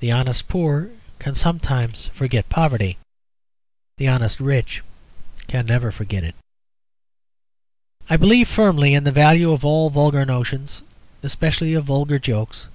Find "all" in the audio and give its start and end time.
9.64-9.88